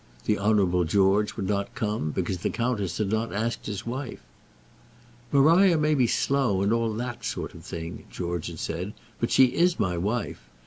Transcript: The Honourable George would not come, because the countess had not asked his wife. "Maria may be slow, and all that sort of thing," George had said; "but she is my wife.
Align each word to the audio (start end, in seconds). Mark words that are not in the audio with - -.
The 0.25 0.39
Honourable 0.39 0.83
George 0.83 1.35
would 1.37 1.47
not 1.47 1.75
come, 1.75 2.09
because 2.09 2.39
the 2.39 2.49
countess 2.49 2.97
had 2.97 3.11
not 3.11 3.31
asked 3.31 3.67
his 3.67 3.85
wife. 3.85 4.23
"Maria 5.31 5.77
may 5.77 5.93
be 5.93 6.07
slow, 6.07 6.63
and 6.63 6.73
all 6.73 6.91
that 6.95 7.23
sort 7.23 7.53
of 7.53 7.63
thing," 7.63 8.05
George 8.09 8.47
had 8.47 8.57
said; 8.57 8.93
"but 9.19 9.29
she 9.29 9.45
is 9.53 9.79
my 9.79 9.99
wife. 9.99 10.49